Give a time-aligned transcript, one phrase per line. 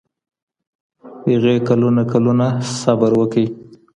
[1.29, 2.45] هغې کلونه کلونه
[2.81, 3.45] صبر وکړ.